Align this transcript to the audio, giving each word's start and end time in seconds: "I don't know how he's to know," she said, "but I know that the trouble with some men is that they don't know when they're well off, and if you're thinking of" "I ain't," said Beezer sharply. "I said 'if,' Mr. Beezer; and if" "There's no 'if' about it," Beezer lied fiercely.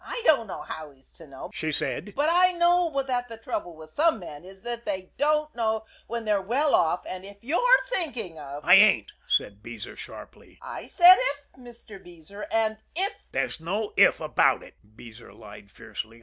"I 0.03 0.19
don't 0.25 0.47
know 0.47 0.63
how 0.63 0.89
he's 0.89 1.11
to 1.13 1.27
know," 1.27 1.51
she 1.53 1.71
said, 1.71 2.13
"but 2.15 2.27
I 2.27 2.53
know 2.53 3.03
that 3.05 3.29
the 3.29 3.37
trouble 3.37 3.75
with 3.75 3.91
some 3.91 4.17
men 4.17 4.43
is 4.43 4.61
that 4.63 4.83
they 4.83 5.11
don't 5.19 5.53
know 5.55 5.85
when 6.07 6.25
they're 6.25 6.41
well 6.41 6.73
off, 6.73 7.05
and 7.05 7.23
if 7.23 7.37
you're 7.43 7.61
thinking 7.87 8.39
of" 8.39 8.65
"I 8.65 8.73
ain't," 8.73 9.11
said 9.27 9.61
Beezer 9.61 9.95
sharply. 9.95 10.57
"I 10.59 10.87
said 10.87 11.17
'if,' 11.19 11.51
Mr. 11.55 12.03
Beezer; 12.03 12.47
and 12.51 12.77
if" 12.95 13.25
"There's 13.31 13.59
no 13.61 13.93
'if' 13.95 14.19
about 14.19 14.63
it," 14.63 14.73
Beezer 14.95 15.31
lied 15.35 15.69
fiercely. 15.69 16.19